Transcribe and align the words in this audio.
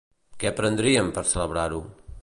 Què 0.43 0.51
prendrien, 0.59 1.13
per 1.19 1.25
celebrar-ho? 1.35 1.85